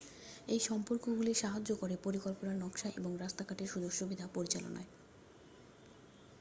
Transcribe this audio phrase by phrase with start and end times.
[0.47, 4.89] এই সম্পর্কগুলি সাহায্য করে পরিকল্পনা নকশা এবং রাস্তাঘাটের সুযোগসুবিধা পরিচালনায়